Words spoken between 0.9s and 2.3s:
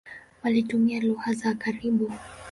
lugha za karibu.